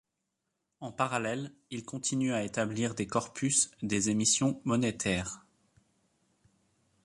[0.79, 5.45] En parallèle, il continue à établir des corpus des émissions monétaires.